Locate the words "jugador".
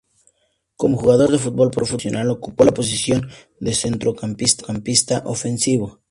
0.97-1.29